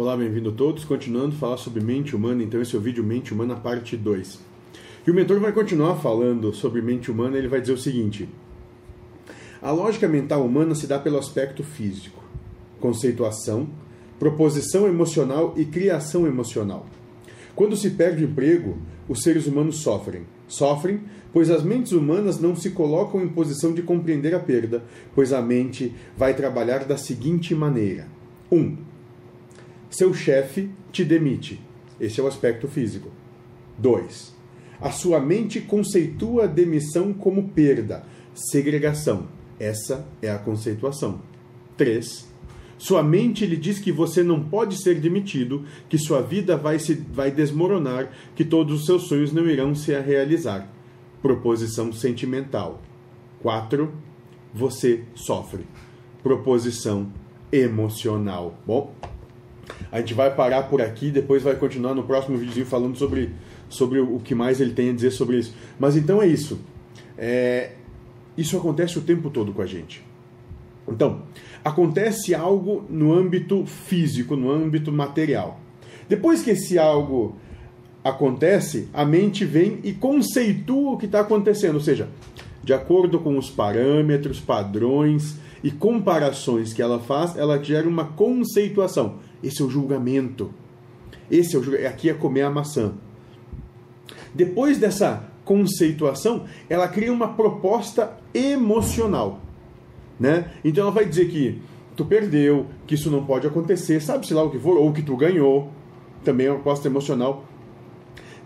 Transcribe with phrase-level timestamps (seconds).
[0.00, 0.84] Olá, bem-vindo a todos.
[0.84, 4.38] Continuando a falar sobre mente humana, então esse é o vídeo Mente Humana parte 2.
[5.04, 8.28] E o mentor vai continuar falando sobre mente humana, ele vai dizer o seguinte:
[9.60, 12.22] A lógica mental humana se dá pelo aspecto físico,
[12.78, 13.68] conceituação,
[14.20, 16.86] proposição emocional e criação emocional.
[17.56, 18.78] Quando se perde o emprego,
[19.08, 20.22] os seres humanos sofrem.
[20.46, 21.00] Sofrem
[21.32, 25.42] pois as mentes humanas não se colocam em posição de compreender a perda, pois a
[25.42, 28.06] mente vai trabalhar da seguinte maneira:
[28.48, 28.56] 1.
[28.56, 28.87] Um,
[29.90, 31.60] seu chefe te demite.
[32.00, 33.10] Esse é o aspecto físico.
[33.78, 34.36] 2.
[34.80, 39.26] A sua mente conceitua a demissão como perda, segregação.
[39.58, 41.20] Essa é a conceituação.
[41.76, 42.28] 3.
[42.78, 46.94] Sua mente lhe diz que você não pode ser demitido, que sua vida vai se
[46.94, 50.70] vai desmoronar, que todos os seus sonhos não irão se realizar.
[51.20, 52.80] Proposição sentimental.
[53.42, 53.92] 4.
[54.54, 55.66] Você sofre.
[56.22, 57.12] Proposição
[57.50, 58.56] emocional.
[58.64, 58.94] Bom,
[59.90, 63.30] a gente vai parar por aqui, depois vai continuar no próximo vídeo falando sobre,
[63.68, 65.54] sobre o que mais ele tem a dizer sobre isso.
[65.78, 66.60] Mas então é isso.
[67.16, 67.72] É,
[68.36, 70.02] isso acontece o tempo todo com a gente.
[70.86, 71.22] Então,
[71.64, 75.60] acontece algo no âmbito físico, no âmbito material.
[76.08, 77.36] Depois que esse algo
[78.02, 82.08] acontece, a mente vem e conceitua o que está acontecendo, ou seja,
[82.62, 89.16] de acordo com os parâmetros, padrões e comparações que ela faz, ela gera uma conceituação.
[89.42, 90.52] Esse é o julgamento.
[91.30, 92.92] Esse é o aqui é comer a maçã.
[94.34, 99.40] Depois dessa conceituação, ela cria uma proposta emocional,
[100.20, 100.52] né?
[100.62, 101.60] Então ela vai dizer que
[101.96, 105.16] tu perdeu, que isso não pode acontecer, sabe-se lá o que for, ou que tu
[105.16, 105.70] ganhou.
[106.22, 107.44] Também é uma proposta emocional.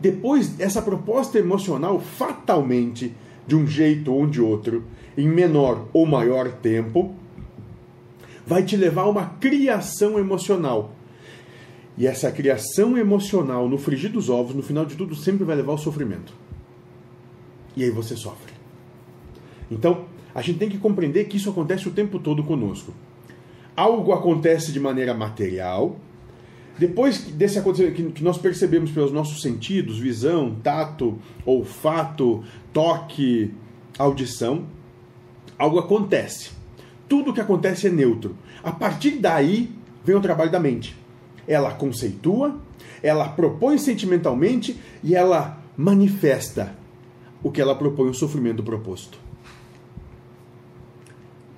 [0.00, 3.14] Depois, essa proposta emocional, fatalmente,
[3.46, 4.84] de um jeito ou de outro,
[5.16, 7.14] em menor ou maior tempo,
[8.46, 10.94] vai te levar a uma criação emocional.
[11.96, 15.72] E essa criação emocional, no frigir dos ovos, no final de tudo, sempre vai levar
[15.72, 16.32] ao sofrimento.
[17.76, 18.52] E aí você sofre.
[19.70, 22.92] Então, a gente tem que compreender que isso acontece o tempo todo conosco.
[23.76, 25.96] Algo acontece de maneira material.
[26.78, 33.52] Depois desse acontecimento que nós percebemos pelos nossos sentidos, visão, tato, olfato, toque,
[33.98, 34.64] audição,
[35.58, 36.62] algo acontece
[37.12, 38.34] tudo que acontece é neutro.
[38.62, 39.70] A partir daí
[40.02, 40.96] vem o trabalho da mente.
[41.46, 42.58] Ela conceitua,
[43.02, 46.74] ela propõe sentimentalmente e ela manifesta
[47.42, 49.18] o que ela propõe, o sofrimento proposto.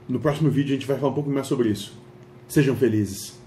[0.08, 1.96] No próximo vídeo a gente vai falar um pouco mais sobre isso.
[2.48, 3.43] Sejam felizes.